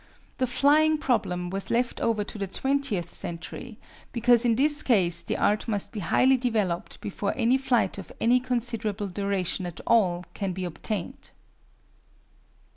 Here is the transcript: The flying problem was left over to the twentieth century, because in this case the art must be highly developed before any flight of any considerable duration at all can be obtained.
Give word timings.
The 0.39 0.47
flying 0.47 0.97
problem 0.97 1.51
was 1.51 1.69
left 1.69 2.01
over 2.01 2.23
to 2.23 2.39
the 2.39 2.47
twentieth 2.47 3.11
century, 3.13 3.77
because 4.11 4.45
in 4.45 4.55
this 4.55 4.81
case 4.81 5.21
the 5.21 5.37
art 5.37 5.67
must 5.67 5.91
be 5.91 5.99
highly 5.99 6.37
developed 6.37 6.99
before 7.01 7.35
any 7.37 7.59
flight 7.59 7.99
of 7.99 8.11
any 8.19 8.39
considerable 8.39 9.09
duration 9.09 9.67
at 9.67 9.79
all 9.85 10.25
can 10.33 10.53
be 10.53 10.65
obtained. 10.65 11.29